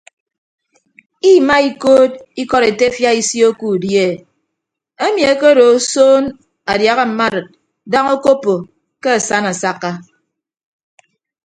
Imaa 1.31 1.61
ekood 1.69 2.11
ikọd 2.41 2.63
etefia 2.71 3.11
isio 3.21 3.49
ke 3.59 3.65
udi 3.73 3.91
e 4.07 4.09
emi 5.05 5.21
akedo 5.31 5.63
osoon 5.75 6.23
adiaha 6.71 7.03
mma 7.09 7.25
arid 7.29 7.47
daña 7.91 8.11
okoppo 8.17 8.53
ke 9.01 9.09
asana 9.17 9.49
asakka. 9.53 9.91